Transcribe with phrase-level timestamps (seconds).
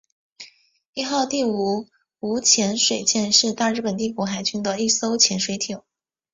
[0.95, 1.85] 伊号第五
[2.21, 5.79] 五潜水舰是大日本帝国海军的一艘潜水艇。